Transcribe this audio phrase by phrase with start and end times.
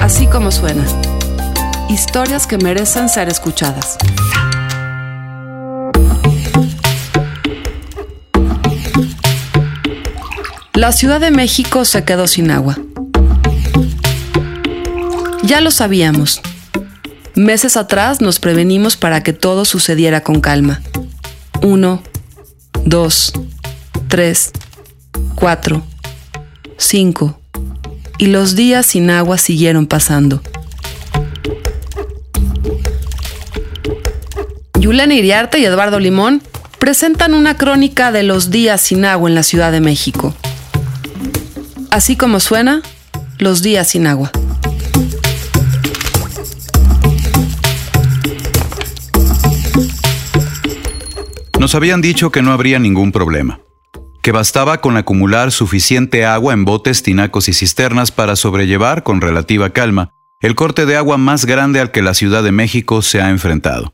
[0.00, 0.84] Así como suena.
[1.88, 3.96] Historias que merecen ser escuchadas.
[10.74, 12.76] La Ciudad de México se quedó sin agua.
[15.42, 16.40] Ya lo sabíamos.
[17.34, 20.82] Meses atrás nos prevenimos para que todo sucediera con calma.
[21.62, 22.02] Uno,
[22.84, 23.32] dos,
[24.08, 24.52] tres,
[25.34, 25.82] cuatro,
[26.76, 27.38] cinco.
[28.18, 30.40] Y los días sin agua siguieron pasando.
[34.78, 36.42] Yulena Iriarte y Eduardo Limón
[36.78, 40.34] presentan una crónica de los días sin agua en la Ciudad de México.
[41.90, 42.82] Así como suena,
[43.38, 44.30] los días sin agua.
[51.58, 53.60] Nos habían dicho que no habría ningún problema,
[54.24, 59.68] que bastaba con acumular suficiente agua en botes, tinacos y cisternas para sobrellevar con relativa
[59.68, 63.28] calma el corte de agua más grande al que la Ciudad de México se ha
[63.28, 63.92] enfrentado.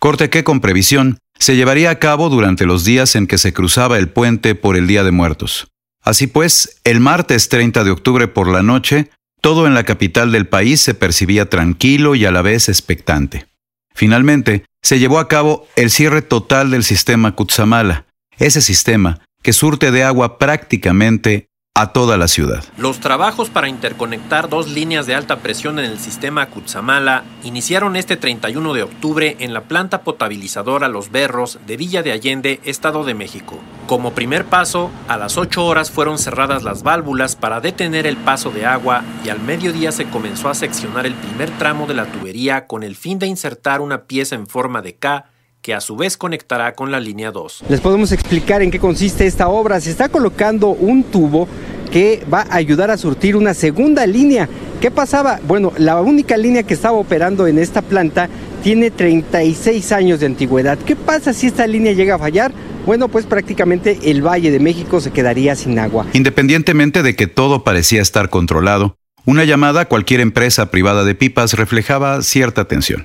[0.00, 3.98] Corte que, con previsión, se llevaría a cabo durante los días en que se cruzaba
[3.98, 5.68] el puente por el Día de Muertos.
[6.02, 10.48] Así pues, el martes 30 de octubre por la noche, todo en la capital del
[10.48, 13.46] país se percibía tranquilo y a la vez expectante.
[13.94, 18.06] Finalmente, se llevó a cabo el cierre total del sistema Kutsamala,
[18.38, 19.20] ese sistema
[19.52, 22.64] surte de agua prácticamente a toda la ciudad.
[22.76, 28.16] Los trabajos para interconectar dos líneas de alta presión en el sistema Cutzamala iniciaron este
[28.16, 33.14] 31 de octubre en la planta potabilizadora Los Berros de Villa de Allende, Estado de
[33.14, 33.60] México.
[33.86, 38.50] Como primer paso, a las 8 horas fueron cerradas las válvulas para detener el paso
[38.50, 42.66] de agua y al mediodía se comenzó a seccionar el primer tramo de la tubería
[42.66, 45.26] con el fin de insertar una pieza en forma de K
[45.62, 47.64] que a su vez conectará con la línea 2.
[47.68, 49.80] Les podemos explicar en qué consiste esta obra.
[49.80, 51.48] Se está colocando un tubo
[51.90, 54.48] que va a ayudar a surtir una segunda línea.
[54.80, 55.40] ¿Qué pasaba?
[55.46, 58.28] Bueno, la única línea que estaba operando en esta planta
[58.62, 60.78] tiene 36 años de antigüedad.
[60.78, 62.52] ¿Qué pasa si esta línea llega a fallar?
[62.86, 66.06] Bueno, pues prácticamente el Valle de México se quedaría sin agua.
[66.12, 71.52] Independientemente de que todo parecía estar controlado, una llamada a cualquier empresa privada de pipas
[71.52, 73.04] reflejaba cierta tensión.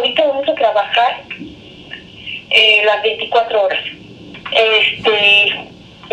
[0.00, 1.22] Ahorita vamos a trabajar
[2.50, 3.84] eh, las 24 horas.
[4.52, 5.54] Este,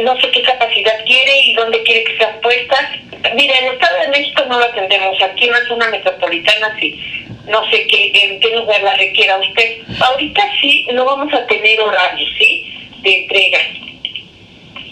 [0.04, 2.86] no sé qué capacidad quiere y dónde quiere que sean puestas.
[3.34, 7.02] Mira, en el Estado de México no lo atendemos, aquí en la zona metropolitana sí.
[7.48, 9.78] No sé qué, en qué lugar la requiera usted.
[10.02, 12.90] Ahorita sí, no vamos a tener horarios, ¿sí?
[13.02, 13.60] De entrega.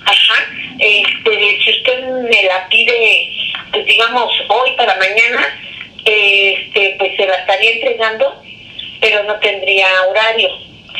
[0.05, 0.45] Ajá.
[0.79, 3.29] Este, si usted me la pide,
[3.71, 5.59] pues digamos, hoy para mañana,
[6.05, 8.41] este, pues se la estaría entregando,
[9.01, 10.49] pero no tendría horario,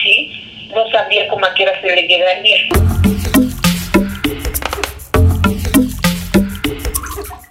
[0.04, 0.68] ¿sí?
[0.74, 2.58] No sabría cómo a qué hora se le llegaría.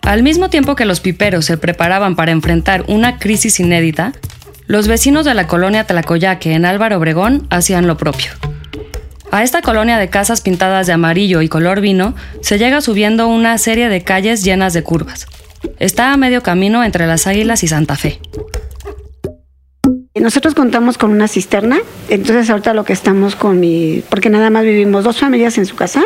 [0.03, 4.13] Al mismo tiempo que los piperos se preparaban para enfrentar una crisis inédita,
[4.67, 8.31] los vecinos de la colonia Tlacoyaque en Álvaro Obregón hacían lo propio.
[9.31, 13.59] A esta colonia de casas pintadas de amarillo y color vino se llega subiendo una
[13.59, 15.27] serie de calles llenas de curvas.
[15.81, 18.21] Está a medio camino entre Las Águilas y Santa Fe.
[20.21, 24.63] Nosotros contamos con una cisterna, entonces ahorita lo que estamos con mi, porque nada más
[24.63, 26.05] vivimos dos familias en su casa,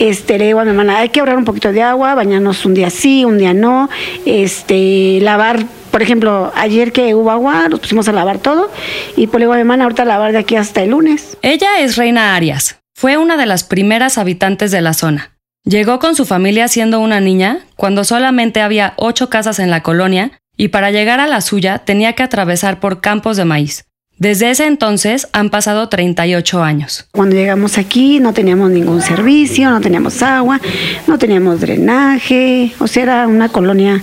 [0.00, 2.74] este, le digo a mi hermana, hay que ahorrar un poquito de agua, bañarnos un
[2.74, 3.88] día sí, un día no,
[4.24, 8.68] este, lavar, por ejemplo, ayer que hubo agua, nos pusimos a lavar todo,
[9.16, 11.38] y pues le digo a mi hermana, ahorita lavar de aquí hasta el lunes.
[11.42, 15.36] Ella es Reina Arias, fue una de las primeras habitantes de la zona.
[15.62, 20.32] Llegó con su familia siendo una niña, cuando solamente había ocho casas en la colonia
[20.56, 23.84] y para llegar a la suya tenía que atravesar por campos de maíz.
[24.18, 27.06] Desde ese entonces han pasado 38 años.
[27.12, 30.58] Cuando llegamos aquí no teníamos ningún servicio, no teníamos agua,
[31.06, 34.02] no teníamos drenaje, o sea, era una colonia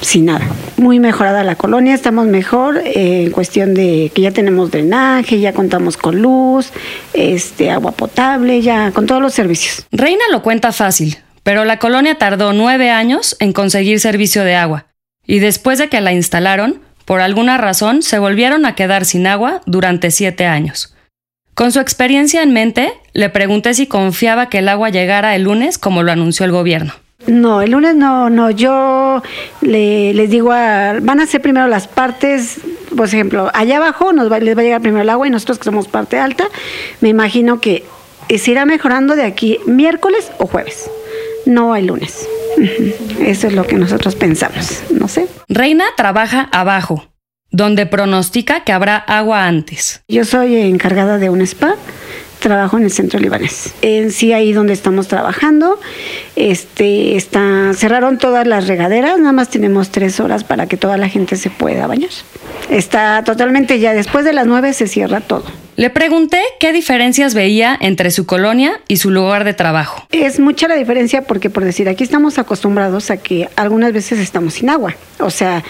[0.00, 0.48] sin nada.
[0.78, 5.52] Muy mejorada la colonia, estamos mejor eh, en cuestión de que ya tenemos drenaje, ya
[5.52, 6.72] contamos con luz,
[7.12, 9.86] este, agua potable, ya con todos los servicios.
[9.92, 14.86] Reina lo cuenta fácil, pero la colonia tardó nueve años en conseguir servicio de agua
[15.26, 19.60] y después de que la instalaron, por alguna razón se volvieron a quedar sin agua
[19.66, 20.94] durante siete años.
[21.54, 25.76] Con su experiencia en mente, le pregunté si confiaba que el agua llegara el lunes
[25.78, 26.94] como lo anunció el gobierno.
[27.26, 29.22] No, el lunes no, no, yo
[29.60, 32.60] le, les digo, a, van a ser primero las partes,
[32.96, 35.64] por ejemplo, allá abajo nos les va a llegar primero el agua y nosotros que
[35.64, 36.48] somos parte alta,
[37.00, 37.84] me imagino que
[38.28, 40.90] se irá mejorando de aquí miércoles o jueves,
[41.46, 42.28] no el lunes.
[43.20, 45.26] Eso es lo que nosotros pensamos, no sé.
[45.48, 47.12] Reina trabaja abajo,
[47.50, 50.02] donde pronostica que habrá agua antes.
[50.08, 51.76] Yo soy encargada de un spa
[52.42, 53.72] trabajo en el centro libanés.
[53.80, 55.80] En sí ahí donde estamos trabajando,
[56.36, 61.08] este, está, cerraron todas las regaderas, nada más tenemos tres horas para que toda la
[61.08, 62.10] gente se pueda bañar.
[62.68, 65.44] Está totalmente ya, después de las nueve se cierra todo.
[65.74, 70.06] Le pregunté qué diferencias veía entre su colonia y su lugar de trabajo.
[70.10, 74.54] Es mucha la diferencia porque, por decir, aquí estamos acostumbrados a que algunas veces estamos
[74.54, 74.94] sin agua.
[75.18, 75.64] O sea,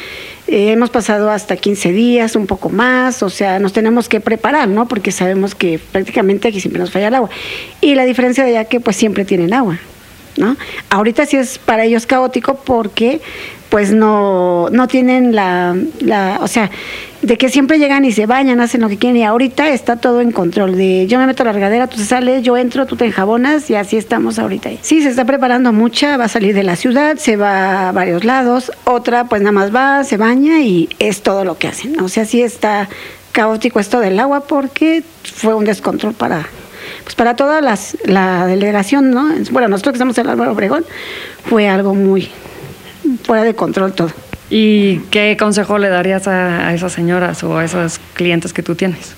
[0.49, 4.69] eh, hemos pasado hasta 15 días, un poco más, o sea, nos tenemos que preparar,
[4.69, 4.89] ¿no?
[4.89, 7.31] Porque sabemos que prácticamente aquí siempre nos falla el agua.
[7.81, 9.79] Y la diferencia de allá que pues siempre tienen agua,
[10.37, 10.57] ¿no?
[10.91, 13.21] Ahorita sí es para ellos caótico porque
[13.73, 16.71] pues no, no tienen la, la, o sea,
[17.23, 20.21] de que siempre llegan y se bañan, hacen lo que quieren y ahorita está todo
[20.21, 22.97] en control de yo me meto a la regadera, tú se sales, yo entro, tú
[22.97, 24.69] te enjabonas y así estamos ahorita.
[24.83, 28.25] Sí, se está preparando mucha, va a salir de la ciudad, se va a varios
[28.25, 31.99] lados, otra pues nada más va, se baña y es todo lo que hacen.
[32.03, 32.91] O sea, sí está
[33.33, 36.47] caótico esto del agua porque fue un descontrol para
[37.05, 39.31] pues para toda las, la delegación, ¿no?
[39.51, 40.85] Bueno, nosotros que estamos en Álvaro Obregón,
[41.47, 42.29] fue algo muy
[43.33, 44.11] fuera de control todo.
[44.51, 49.15] ¿Y qué consejo le darías a, esas señoras o a esos clientes que tú tienes?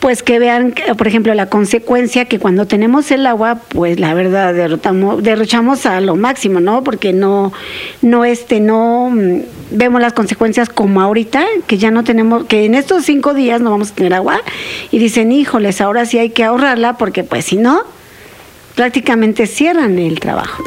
[0.00, 4.54] pues que vean, por ejemplo, la consecuencia que cuando tenemos el agua, pues la verdad
[4.54, 6.82] derrotamos, derrochamos a lo máximo, ¿no?
[6.84, 7.52] Porque no,
[8.00, 9.40] no este, no mm,
[9.72, 13.70] vemos las consecuencias como ahorita, que ya no tenemos, que en estos cinco días no
[13.70, 14.40] vamos a tener agua,
[14.90, 17.82] y dicen, híjoles, ahora sí hay que ahorrarla, porque pues si no,
[18.76, 20.62] prácticamente cierran el trabajo.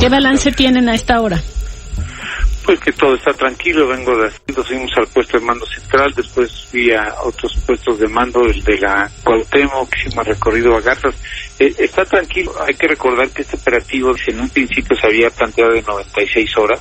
[0.00, 1.38] ¿Qué balance tienen a esta hora?
[2.64, 6.68] Pues que todo está tranquilo, vengo de haciendo, fuimos al puesto de mando central, después
[6.70, 11.14] fui a otros puestos de mando, el de la Cuauhtémoc, hicimos recorrido a Garzas.
[11.58, 15.72] Eh, está tranquilo, hay que recordar que este operativo en un principio se había planteado
[15.72, 16.80] de 96 horas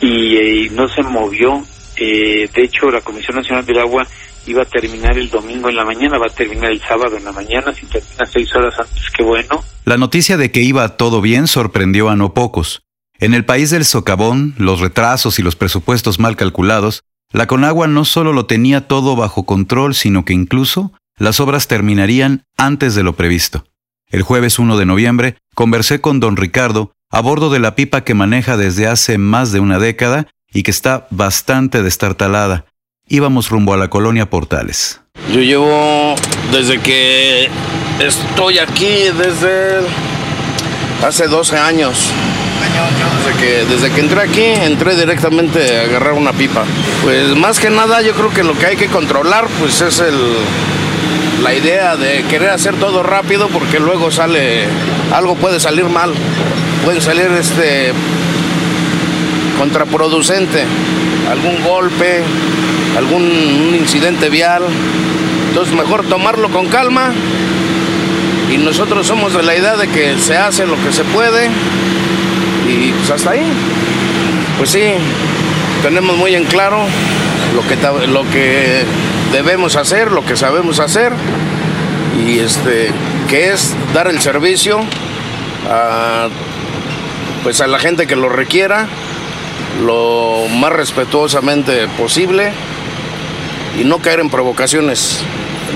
[0.00, 1.62] y, eh, no se movió.
[1.96, 4.06] Eh, de hecho, la Comisión Nacional del Agua
[4.46, 7.32] iba a terminar el domingo en la mañana, va a terminar el sábado en la
[7.32, 9.62] mañana, si termina seis horas antes, qué bueno.
[9.84, 12.82] La noticia de que iba todo bien sorprendió a no pocos.
[13.18, 18.04] En el país del socavón, los retrasos y los presupuestos mal calculados, la Conagua no
[18.04, 23.14] solo lo tenía todo bajo control, sino que incluso las obras terminarían antes de lo
[23.14, 23.64] previsto.
[24.10, 28.14] El jueves 1 de noviembre conversé con don Ricardo a bordo de la pipa que
[28.14, 32.66] maneja desde hace más de una década y que está bastante destartalada,
[33.08, 35.00] íbamos rumbo a la colonia Portales.
[35.32, 36.14] Yo llevo
[36.50, 37.48] desde que
[38.00, 39.80] estoy aquí, desde
[41.06, 42.12] hace 12 años.
[43.24, 46.64] Desde que, desde que entré aquí, entré directamente a agarrar una pipa.
[47.02, 50.16] Pues más que nada yo creo que lo que hay que controlar pues es el,
[51.42, 54.64] la idea de querer hacer todo rápido porque luego sale,
[55.12, 56.12] algo puede salir mal,
[56.84, 57.92] puede salir este
[59.58, 60.64] contraproducente,
[61.30, 62.22] algún golpe,
[62.96, 64.62] algún incidente vial.
[65.48, 67.12] Entonces mejor tomarlo con calma
[68.52, 71.48] y nosotros somos de la idea de que se hace lo que se puede
[72.68, 73.44] y pues hasta ahí.
[74.58, 74.82] Pues sí,
[75.82, 76.78] tenemos muy en claro
[77.54, 78.84] lo que, lo que
[79.32, 81.12] debemos hacer, lo que sabemos hacer
[82.26, 82.90] y este
[83.28, 84.80] que es dar el servicio
[85.70, 86.28] a,
[87.42, 88.86] pues a la gente que lo requiera
[89.82, 92.52] lo más respetuosamente posible
[93.78, 95.20] y no caer en provocaciones.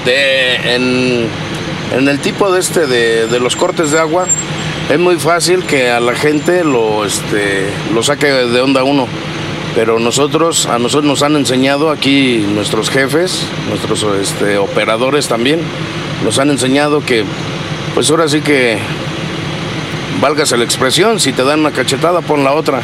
[0.04, 1.28] En,
[2.08, 4.26] el tipo de este de, los cortes de agua
[4.90, 9.06] es muy fácil que a la gente lo, este, lo saque de onda uno.
[9.74, 15.60] Pero nosotros, a nosotros nos han enseñado aquí nuestros jefes, nuestros este, operadores también,
[16.24, 17.24] nos han enseñado que,
[17.94, 18.78] pues ahora sí que,
[20.20, 22.80] válgase la expresión, si te dan una cachetada, pon la otra.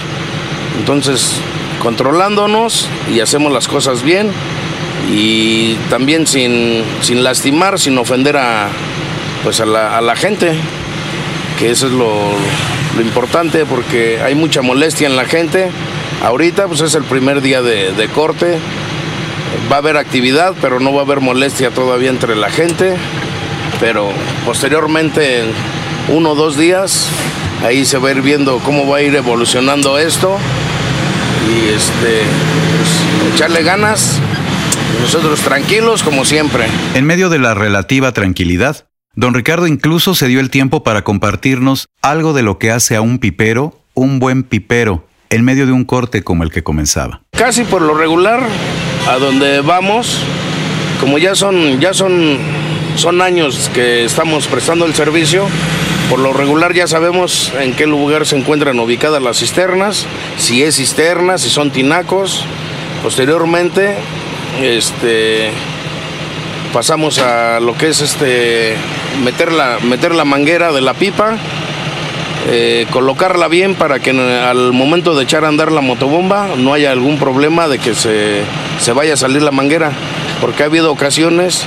[0.79, 1.41] Entonces,
[1.83, 4.31] controlándonos y hacemos las cosas bien
[5.11, 6.85] y también sin,
[7.23, 8.69] lastimar, sin ofender a,
[9.43, 10.53] pues a, la, gente,
[11.59, 12.13] que eso es lo,
[13.01, 15.71] importante porque hay mucha molestia en la gente.
[16.23, 18.59] Ahorita pues es el primer día de, corte,
[19.71, 22.97] va a haber actividad, pero no va a haber molestia todavía entre la gente,
[23.81, 24.11] pero
[24.45, 25.45] posteriormente,
[26.09, 27.09] uno o dos días,
[27.65, 30.37] ahí se va a ir viendo cómo va a ir evolucionando esto.
[31.49, 32.23] Y este,
[32.79, 34.21] pues, echarle ganas,
[35.03, 36.65] nosotros tranquilos como siempre.
[36.95, 41.89] En medio de la relativa tranquilidad, don Ricardo incluso se dio el tiempo para compartirnos
[42.01, 45.85] algo de lo que hace a un pipero un buen pipero en medio de un
[45.85, 47.23] corte como el que comenzaba.
[47.33, 48.43] Casi por lo regular,
[49.09, 50.19] a donde vamos,
[51.01, 52.39] como ya son, ya son,
[52.97, 55.47] son años que estamos prestando el servicio,
[56.11, 60.07] por lo regular ya sabemos en qué lugar se encuentran ubicadas las cisternas,
[60.37, 62.45] si es cisterna, si son tinacos.
[63.03, 63.97] Posteriormente,
[64.61, 65.51] este,
[66.73, 68.75] pasamos a lo que es este,
[69.25, 71.37] meter la, meter la manguera de la pipa,
[72.51, 76.91] eh, colocarla bien para que al momento de echar a andar la motobomba no haya
[76.91, 78.43] algún problema de que se,
[78.81, 79.93] se vaya a salir la manguera,
[80.41, 81.65] porque ha habido ocasiones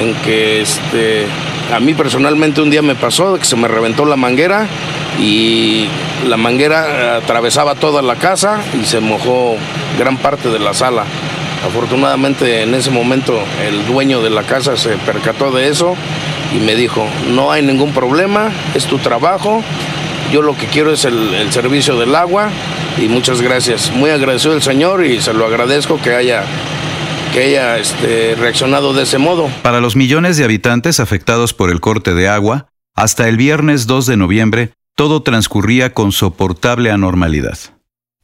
[0.00, 1.26] en que este,
[1.74, 4.66] a mí personalmente un día me pasó que se me reventó la manguera
[5.20, 5.86] y
[6.26, 9.56] la manguera atravesaba toda la casa y se mojó
[9.98, 11.04] gran parte de la sala.
[11.64, 15.96] Afortunadamente en ese momento el dueño de la casa se percató de eso
[16.54, 19.62] y me dijo, no hay ningún problema, es tu trabajo,
[20.32, 22.50] yo lo que quiero es el, servicio del agua
[23.00, 23.92] y muchas gracias.
[23.92, 26.44] Muy agradecido el Señor y se lo agradezco que haya
[27.32, 29.48] que haya este, reaccionado de ese modo.
[29.62, 34.06] Para los millones de habitantes afectados por el corte de agua, hasta el viernes 2
[34.06, 37.58] de noviembre, todo transcurría con soportable anormalidad.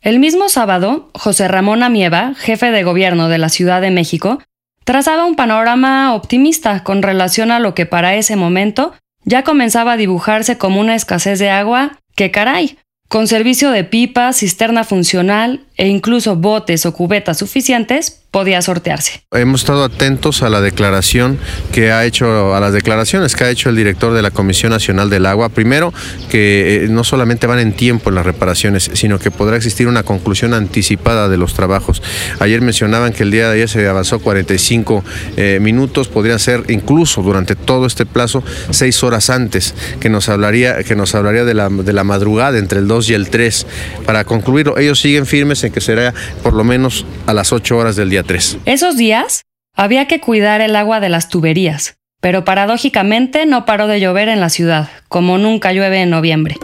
[0.02, 4.42] El mismo sábado, José Ramón Amieva, jefe de gobierno de la Ciudad de México,
[4.82, 8.92] trazaba un panorama optimista con relación a lo que para ese momento
[9.24, 12.78] ya comenzaba a dibujarse como una escasez de agua que caray,
[13.08, 19.22] con servicio de pipa, cisterna funcional e incluso botes o cubetas suficientes, podía sortearse.
[19.30, 21.38] Hemos estado atentos a la declaración
[21.70, 25.10] que ha hecho, a las declaraciones que ha hecho el director de la Comisión Nacional
[25.10, 25.50] del Agua.
[25.50, 25.92] Primero,
[26.30, 30.02] que eh, no solamente van en tiempo en las reparaciones, sino que podrá existir una
[30.02, 32.02] conclusión anticipada de los trabajos.
[32.40, 35.04] Ayer mencionaban que el día de ayer se avanzó 45
[35.36, 40.82] eh, minutos, podría ser incluso durante todo este plazo seis horas antes, que nos hablaría,
[40.84, 43.66] que nos hablaría de la, de la madrugada entre el 2 y el 3.
[44.06, 48.10] Para concluirlo, ellos siguen firmes que será por lo menos a las 8 horas del
[48.10, 48.22] día
[48.64, 49.42] esos días
[49.76, 54.40] había que cuidar el agua de las tuberías, pero paradójicamente no paró de llover en
[54.40, 56.56] la ciudad, como nunca llueve en noviembre.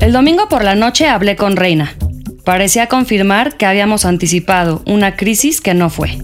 [0.00, 1.94] El domingo por la noche hablé con Reina.
[2.44, 6.18] Parecía confirmar que habíamos anticipado una crisis que no fue.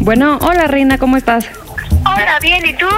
[0.00, 1.46] Bueno, hola Reina, ¿cómo estás?
[2.14, 2.88] Hola, bien, ¿y tú?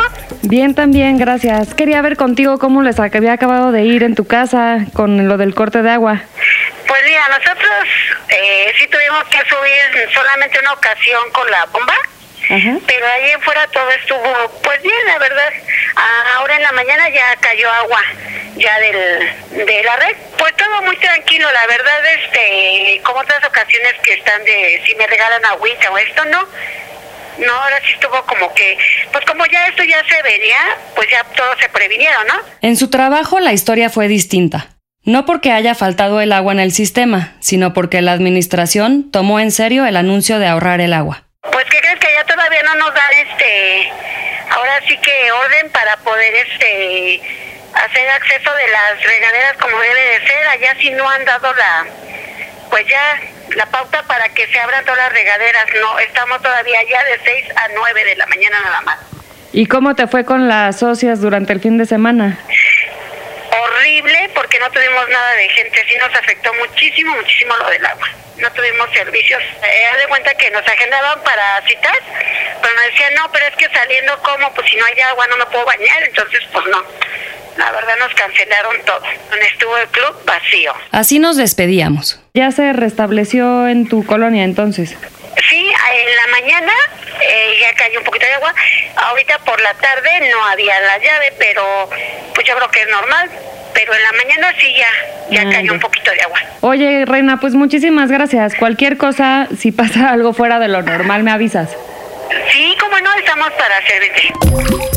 [0.42, 1.74] Bien, también, gracias.
[1.74, 5.54] Quería ver contigo cómo les había acabado de ir en tu casa con lo del
[5.54, 6.20] corte de agua.
[6.86, 7.86] Pues mira, nosotros
[8.28, 11.94] eh, sí tuvimos que subir solamente una ocasión con la bomba,
[12.86, 15.52] pero ahí en fuera todo estuvo, pues bien, la verdad.
[16.36, 18.02] Ahora en la mañana ya cayó agua
[18.56, 20.16] ya del, de la red.
[20.38, 25.06] Pues todo muy tranquilo, la verdad, este, como otras ocasiones que están de si me
[25.06, 26.48] regalan agüita o esto, no
[27.38, 28.78] no, ahora sí estuvo como que,
[29.12, 30.56] pues como ya esto ya se venía,
[30.94, 32.34] pues ya todo se previnieron, ¿no?
[32.62, 34.68] En su trabajo la historia fue distinta.
[35.02, 39.50] No porque haya faltado el agua en el sistema, sino porque la administración tomó en
[39.50, 41.24] serio el anuncio de ahorrar el agua.
[41.52, 43.92] Pues ¿qué crees que ya todavía no nos dan este,
[44.48, 47.20] ahora sí que orden para poder este
[47.74, 51.86] hacer acceso de las regaderas como debe de ser, allá sí no han dado la,
[52.70, 53.20] pues ya
[53.56, 55.66] la pauta para que se abran todas las regaderas.
[55.80, 58.98] No, estamos todavía ya de 6 a 9 de la mañana nada más.
[59.52, 62.38] ¿Y cómo te fue con las socias durante el fin de semana?
[63.50, 68.08] Horrible porque no tuvimos nada de gente, sí nos afectó muchísimo, muchísimo lo del agua.
[68.38, 69.40] No tuvimos servicios.
[69.62, 71.98] Eh, haz de cuenta que nos agendaban para citas,
[72.60, 75.36] pero nos decían, no, pero es que saliendo como, pues si no hay agua no
[75.36, 76.84] me puedo bañar, entonces pues no.
[77.56, 79.00] La verdad nos cancelaron todo.
[79.30, 80.72] Donde estuvo el club vacío.
[80.90, 82.20] Así nos despedíamos.
[82.34, 84.96] ¿Ya se restableció en tu colonia entonces?
[85.48, 86.72] Sí, en la mañana
[87.20, 88.54] eh, ya cayó un poquito de agua.
[88.96, 91.90] Ahorita por la tarde no había la llave, pero
[92.34, 93.30] pues yo creo que es normal.
[93.72, 94.88] Pero en la mañana sí ya,
[95.30, 96.40] ya ah, cayó un poquito de agua.
[96.60, 98.54] Oye, Reina, pues muchísimas gracias.
[98.54, 101.70] Cualquier cosa, si pasa algo fuera de lo normal, me avisas.
[102.52, 104.93] Sí, como no, estamos para servirte.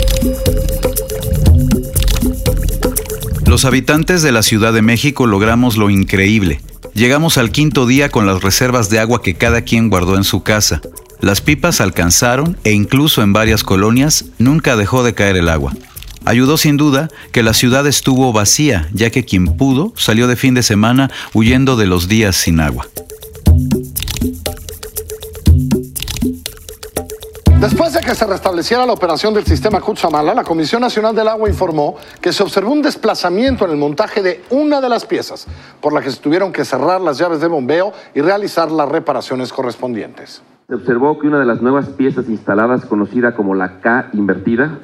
[3.57, 6.61] Los habitantes de la Ciudad de México logramos lo increíble.
[6.93, 10.43] Llegamos al quinto día con las reservas de agua que cada quien guardó en su
[10.43, 10.79] casa.
[11.21, 15.73] Las pipas alcanzaron e incluso en varias colonias nunca dejó de caer el agua.
[16.23, 20.53] Ayudó sin duda que la ciudad estuvo vacía, ya que quien pudo salió de fin
[20.53, 22.87] de semana huyendo de los días sin agua.
[27.67, 31.49] Después de que se restableciera la operación del sistema Kutsamala, la Comisión Nacional del Agua
[31.49, 35.45] informó que se observó un desplazamiento en el montaje de una de las piezas,
[35.81, 39.51] por la que se tuvieron que cerrar las llaves de bombeo y realizar las reparaciones
[39.51, 40.41] correspondientes.
[40.69, 44.79] Se observó que una de las nuevas piezas instaladas, conocida como la K invertida,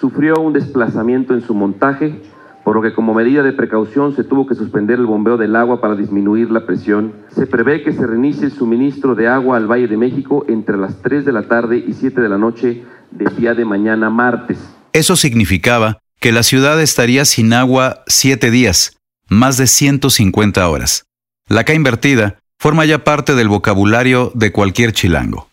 [0.00, 2.22] sufrió un desplazamiento en su montaje
[2.66, 5.80] por lo que como medida de precaución se tuvo que suspender el bombeo del agua
[5.80, 7.12] para disminuir la presión.
[7.32, 11.00] Se prevé que se reinicie el suministro de agua al Valle de México entre las
[11.00, 12.82] 3 de la tarde y 7 de la noche
[13.12, 14.58] del día de mañana martes.
[14.92, 18.96] Eso significaba que la ciudad estaría sin agua siete días,
[19.28, 21.04] más de 150 horas.
[21.48, 25.48] La K invertida forma ya parte del vocabulario de cualquier chilango.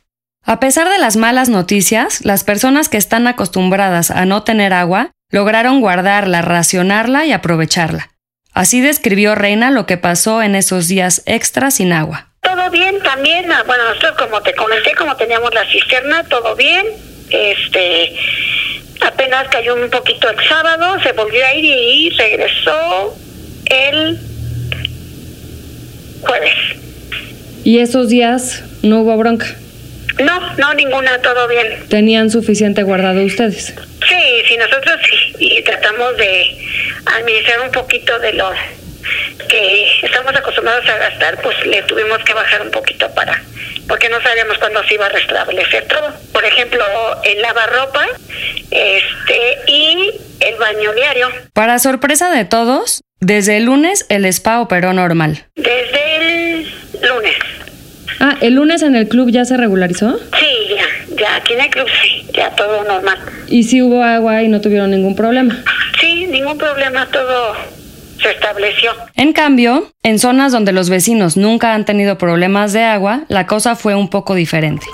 [0.45, 5.11] A pesar de las malas noticias, las personas que están acostumbradas a no tener agua
[5.33, 8.11] lograron guardarla, racionarla y aprovecharla.
[8.53, 12.29] Así describió Reina lo que pasó en esos días extra sin agua.
[12.41, 16.85] Todo bien también, ah, bueno, nosotros como te comenté, como teníamos la cisterna, todo bien.
[17.31, 18.15] Este,
[19.01, 23.15] apenas cayó un poquito el sábado, se volvió a ir y regresó
[23.65, 24.19] el
[26.21, 26.53] jueves.
[27.63, 29.47] ¿Y esos días no hubo bronca?
[30.19, 31.87] No, no, ninguna, todo bien.
[31.89, 33.73] ¿Tenían suficiente guardado ustedes?
[34.07, 36.57] Sí, sí, nosotros sí, y tratamos de
[37.05, 38.51] administrar un poquito de lo
[39.49, 43.41] que estamos acostumbrados a gastar, pues le tuvimos que bajar un poquito para,
[43.87, 46.13] porque no sabíamos cuándo se iba a restablecer todo.
[46.31, 46.83] Por ejemplo,
[47.23, 48.05] el lavarropa
[48.71, 51.29] este, y el baño diario.
[51.53, 55.45] Para sorpresa de todos, desde el lunes el spa operó normal.
[55.55, 57.35] Desde el lunes.
[58.25, 60.17] Ah, ¿el lunes en el club ya se regularizó?
[60.17, 63.17] Sí, ya, ya aquí en el club sí, ya todo normal.
[63.49, 65.61] ¿Y si hubo agua y no tuvieron ningún problema?
[65.99, 67.53] Sí, ningún problema, todo
[68.21, 68.91] se estableció.
[69.15, 73.75] En cambio, en zonas donde los vecinos nunca han tenido problemas de agua, la cosa
[73.75, 74.85] fue un poco diferente.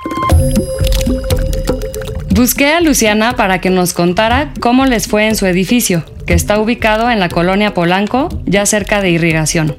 [2.31, 6.59] Busqué a Luciana para que nos contara cómo les fue en su edificio, que está
[6.59, 9.75] ubicado en la colonia Polanco, ya cerca de irrigación.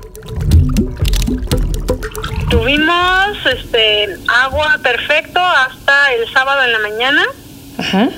[2.51, 7.25] Tuvimos este agua perfecto hasta el sábado en la mañana.
[7.79, 8.09] Ajá.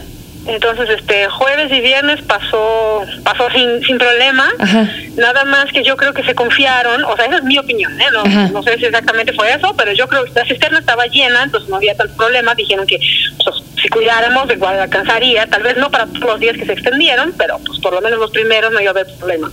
[0.47, 4.51] Entonces, este jueves y viernes pasó pasó sin, sin problema.
[4.59, 4.89] Ajá.
[5.17, 8.07] Nada más que yo creo que se confiaron, o sea, esa es mi opinión, ¿eh?
[8.13, 11.45] no, no sé si exactamente fue eso, pero yo creo que la cisterna estaba llena,
[11.45, 12.55] entonces no había tanto problema.
[12.55, 12.99] Dijeron que
[13.45, 17.35] pues, si cuidáramos, igual alcanzaría, tal vez no para todos los días que se extendieron,
[17.37, 19.53] pero pues por lo menos los primeros no iba a haber problema.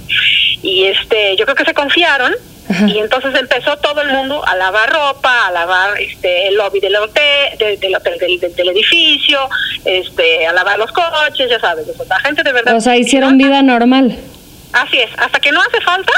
[0.61, 2.33] Y este, yo creo que se confiaron.
[2.87, 6.95] Y entonces empezó todo el mundo a lavar ropa, a lavar este el lobby del
[6.97, 9.39] hotel, de- del, hotel del, del- del edificio,
[9.85, 12.75] este, a lavar los coches, ya sabes, o sea, la gente de verdad.
[12.75, 14.15] O sea, hicieron vida normal.
[14.73, 16.13] Así es, hasta que no hace falta,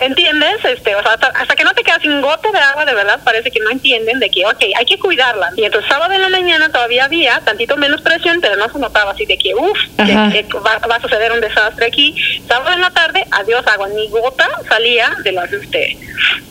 [0.00, 0.64] ¿entiendes?
[0.64, 3.20] Este, o sea, hasta, hasta que no te quedas sin gota de agua, de verdad,
[3.24, 5.50] parece que no entienden de que, ok, hay que cuidarla.
[5.56, 9.12] Y entonces sábado en la mañana todavía había tantito menos presión, pero no se notaba
[9.12, 12.14] así de que, uff, va, va a suceder un desastre aquí.
[12.46, 15.96] Sábado en la tarde, adiós agua, ni gota salía de las, este,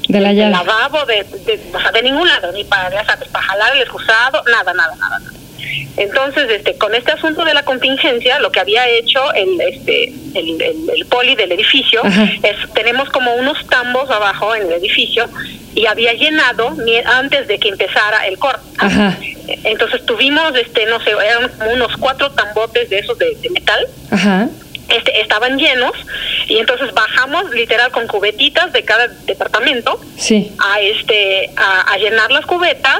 [0.07, 0.51] De la llave.
[0.51, 3.81] lavabo, de, de, o sea, de ningún lado, ni para, ya sabes, para jalar el
[3.81, 5.42] excusado, nada, nada, nada, nada.
[5.97, 10.61] Entonces, este, con este asunto de la contingencia, lo que había hecho el, este, el,
[10.61, 12.23] el- el poli del edificio Ajá.
[12.41, 15.29] es, tenemos como unos tambos abajo en el edificio
[15.75, 18.63] y había llenado antes de que empezara el corte.
[18.79, 19.17] Ajá.
[19.63, 23.85] Entonces tuvimos, este, no sé, eran como unos cuatro tambotes de esos de, de metal
[24.11, 24.47] Ajá.
[24.89, 25.91] este, estaban llenos
[26.47, 30.51] y entonces bajamos literal con cubetitas de cada departamento Sí.
[30.59, 32.99] a este a, a llenar las cubetas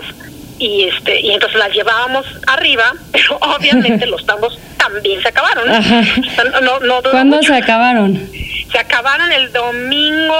[0.60, 6.62] y este y entonces las llevábamos arriba pero obviamente los tambos también se acabaron ¿no?
[6.62, 7.54] No, no ¿Cuándo mucho.
[7.54, 8.30] se acabaron?
[8.72, 10.36] se acabaron el domingo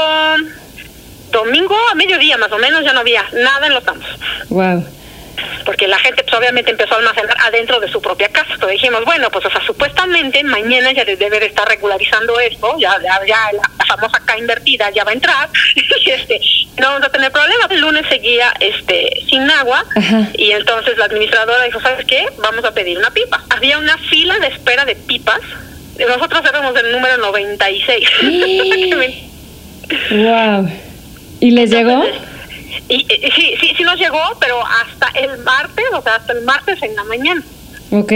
[1.32, 4.08] domingo a mediodía más o menos ya no había nada en los tambos
[4.50, 4.86] Wow.
[5.66, 8.54] Porque la gente pues obviamente empezó a almacenar adentro de su propia casa.
[8.54, 12.96] Entonces dijimos, bueno, pues o sea, supuestamente mañana ya debe de estar regularizando esto, ya,
[13.02, 15.50] ya, ya la, la famosa K invertida ya va a entrar,
[16.06, 16.40] y este,
[16.78, 17.68] no vamos a tener problema.
[17.70, 20.30] El lunes seguía este sin agua Ajá.
[20.34, 22.26] y entonces la administradora dijo, ¿sabes qué?
[22.38, 23.44] Vamos a pedir una pipa.
[23.50, 25.42] Había una fila de espera de pipas.
[26.00, 28.10] Nosotros éramos el número 96.
[30.12, 30.70] Wow.
[31.40, 32.04] ¿Y les llegó?
[32.90, 36.42] Y, y- sí, sí, sí nos llegó, pero hasta el martes, o sea, hasta el
[36.42, 37.42] martes en la mañana.
[37.92, 38.12] Ok.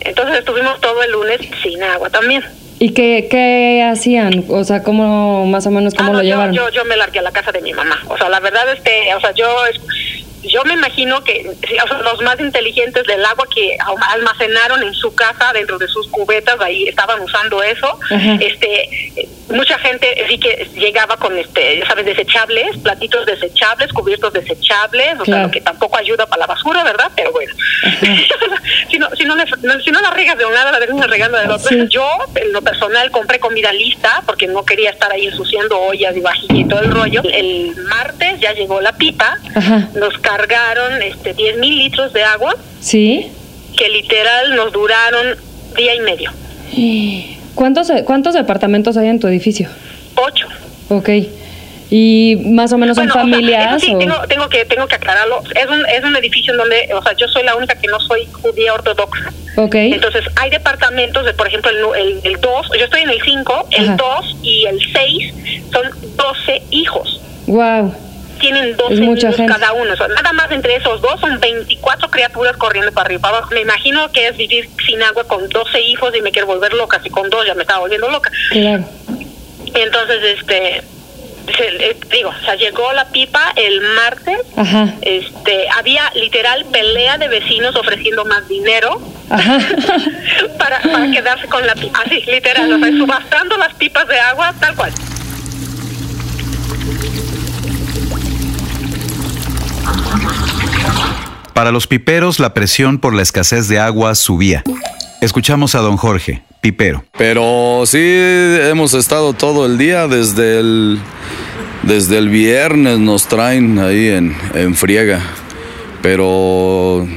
[0.00, 2.44] Entonces estuvimos todo el lunes sin agua también.
[2.78, 4.44] ¿Y qué, qué hacían?
[4.48, 6.54] O sea, ¿cómo más o menos cómo Ah, lo yo, llevaron?
[6.54, 7.98] yo, yo me largué a la casa de mi mamá.
[8.08, 9.46] O sea, la verdad es que, o sea, yo,
[10.42, 13.76] yo me imagino que o sea, los más inteligentes del agua que
[14.10, 17.98] almacenaron en su casa dentro de sus cubetas, ahí estaban usando eso.
[18.10, 18.34] Ajá.
[18.40, 18.88] Este,
[19.48, 25.24] mucha gente sí que llegaba con, este, ya sabes, desechables, platitos desechables, cubiertos desechables, o
[25.24, 27.10] sea, lo que tampoco ayuda para la basura, ¿verdad?
[27.14, 27.52] Pero bueno,
[28.90, 31.08] si no, si no, le- no- si no la regas de un lado, la terminas
[31.08, 31.68] regando del otro.
[31.68, 31.86] Sí.
[31.88, 36.20] Yo, en lo personal, compré comida lista porque no quería estar ahí ensuciando ollas y
[36.20, 37.22] vajilla y todo el rollo.
[37.24, 39.88] El martes ya llegó la pipa, Ajá.
[39.94, 43.30] nos cargaron este 10 mil litros de agua ¿Sí?
[43.76, 45.36] que literal nos duraron
[45.76, 46.32] día y medio.
[47.56, 49.68] ¿Cuántos, ¿Cuántos departamentos hay en tu edificio?
[50.14, 50.46] Ocho.
[50.88, 51.08] Ok.
[51.90, 53.80] ¿Y más o menos son Bueno, o sea, familias?
[53.82, 55.40] sí, o- tengo, tengo que tengo que aclararlo.
[55.54, 57.98] Es un, es un edificio en donde, o sea, yo soy la única que no
[58.00, 59.32] soy judía ortodoxa.
[59.56, 59.74] Ok.
[59.76, 63.68] Entonces, hay departamentos de, por ejemplo, el, el, el 2, yo estoy en el 5,
[63.70, 63.96] el Ajá.
[63.96, 65.34] 2 y el 6
[65.72, 65.82] son
[66.16, 67.20] 12 hijos.
[67.46, 67.94] Wow.
[68.38, 69.92] Tienen 12 Es mucha niños cada uno.
[69.92, 73.54] O sea, nada más entre esos dos son 24 criaturas corriendo para arriba para abajo.
[73.54, 77.00] Me imagino que es vivir sin agua con 12 hijos y me quiero volver loca.
[77.02, 78.30] Si con dos ya me estaba volviendo loca.
[78.50, 78.84] Claro.
[79.74, 80.82] Entonces, este,
[81.56, 84.38] se- eh, digo, o sea, llegó la pipa el martes.
[84.56, 84.92] Ajá.
[85.02, 89.58] Este, había literal pelea de vecinos ofreciendo más dinero Ajá.
[90.58, 92.00] para, para quedarse con la pipa.
[92.04, 94.92] Así, literal, o sea, subastando las pipas de agua, tal cual.
[101.56, 104.62] Para los piperos, la presión por la escasez de agua subía.
[105.22, 107.02] Escuchamos a don Jorge, pipero.
[107.16, 110.98] Pero sí hemos estado todo el día desde el
[111.82, 115.22] desde el viernes nos traen ahí en, en friega.
[116.02, 117.08] Pero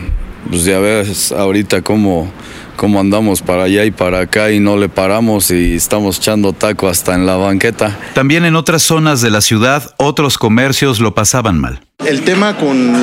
[0.49, 2.31] pues ya ves ahorita cómo,
[2.77, 6.87] cómo andamos para allá y para acá y no le paramos y estamos echando taco
[6.87, 7.99] hasta en la banqueta.
[8.13, 11.81] También en otras zonas de la ciudad, otros comercios lo pasaban mal.
[12.05, 12.95] El tema con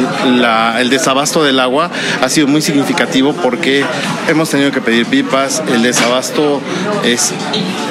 [0.78, 1.90] el desabasto del agua
[2.22, 3.84] ha sido muy significativo porque
[4.26, 6.62] hemos tenido que pedir pipas, el desabasto
[7.04, 7.34] es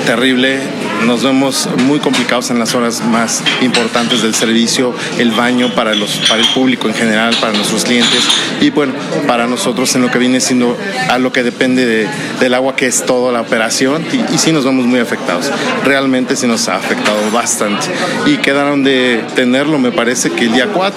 [0.07, 0.57] terrible,
[1.05, 6.17] nos vemos muy complicados en las horas más importantes del servicio, el baño para, los,
[6.27, 8.23] para el público en general, para nuestros clientes
[8.59, 8.93] y bueno,
[9.27, 10.75] para nosotros en lo que viene siendo
[11.09, 12.07] a lo que depende de-
[12.39, 15.51] del agua que es toda la operación y, y sí nos vemos muy afectados,
[15.83, 17.87] realmente sí nos ha afectado bastante
[18.25, 20.94] y quedaron de tenerlo me parece que el día 4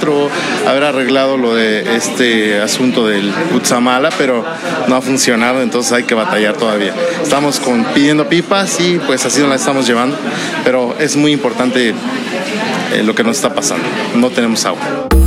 [0.66, 4.44] haber arreglado lo de este asunto del Cutzamala, pero
[4.86, 6.94] no ha funcionado, entonces hay que batallar todavía.
[7.22, 7.60] Estamos
[7.94, 10.16] pidiendo pipas y pues así nos la estamos llevando,
[10.64, 13.84] pero es muy importante eh, lo que nos está pasando.
[14.14, 15.17] No tenemos agua.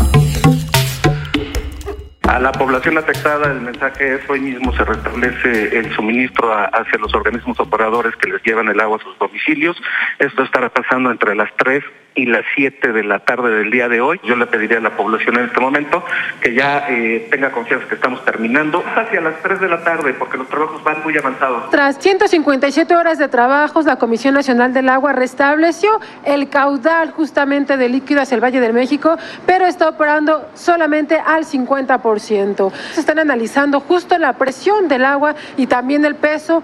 [2.31, 7.13] A la población afectada, el mensaje es hoy mismo se restablece el suministro hacia los
[7.13, 9.75] organismos operadores que les llevan el agua a sus domicilios.
[10.17, 11.83] Esto estará pasando entre las 3
[12.15, 14.19] y las 7 de la tarde del día de hoy.
[14.23, 16.03] Yo le pediría a la población en este momento
[16.41, 20.37] que ya eh, tenga confianza que estamos terminando hacia las 3 de la tarde porque
[20.37, 21.69] los trabajos van muy avanzados.
[21.69, 27.89] Tras 157 horas de trabajos, la Comisión Nacional del Agua restableció el caudal justamente de
[27.89, 32.20] líquido hacia el Valle de México, pero está operando solamente al 50%.
[32.21, 36.63] Se están analizando justo la presión del agua y también el peso,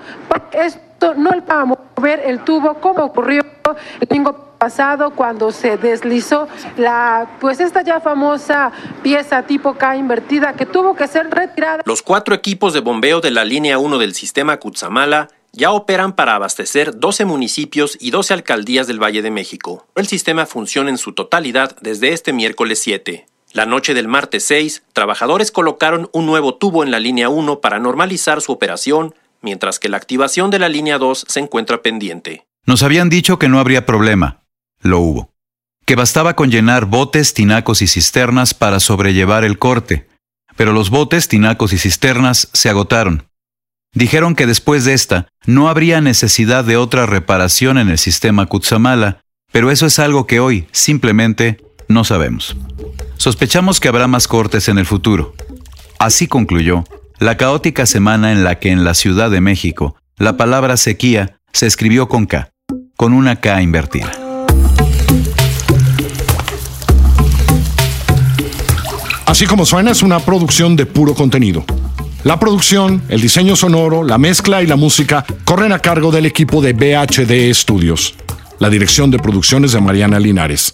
[0.51, 3.41] esto no va a mover el tubo como ocurrió
[3.99, 8.71] el domingo pasado cuando se deslizó la pues esta ya famosa
[9.03, 13.31] pieza tipo K invertida que tuvo que ser retirada Los cuatro equipos de bombeo de
[13.31, 18.85] la línea 1 del sistema Cutzamala ya operan para abastecer 12 municipios y 12 alcaldías
[18.85, 19.87] del Valle de México.
[19.95, 23.25] El sistema funciona en su totalidad desde este miércoles 7.
[23.57, 27.79] La noche del martes 6, trabajadores colocaron un nuevo tubo en la línea 1 para
[27.79, 32.45] normalizar su operación, mientras que la activación de la línea 2 se encuentra pendiente.
[32.67, 34.43] Nos habían dicho que no habría problema.
[34.83, 35.31] Lo hubo.
[35.87, 40.07] Que bastaba con llenar botes, tinacos y cisternas para sobrellevar el corte.
[40.55, 43.27] Pero los botes, tinacos y cisternas se agotaron.
[43.91, 49.21] Dijeron que después de esta no habría necesidad de otra reparación en el sistema Cutzamala,
[49.51, 52.55] pero eso es algo que hoy simplemente no sabemos.
[53.17, 55.33] Sospechamos que habrá más cortes en el futuro.
[55.99, 56.83] Así concluyó
[57.19, 61.65] la caótica semana en la que en la Ciudad de México la palabra sequía se
[61.65, 62.51] escribió con K,
[62.95, 64.11] con una K invertida.
[69.25, 71.65] Así como suena es una producción de puro contenido.
[72.23, 76.61] La producción, el diseño sonoro, la mezcla y la música corren a cargo del equipo
[76.61, 78.15] de BHD Studios.
[78.59, 80.73] La dirección de producciones de Mariana Linares.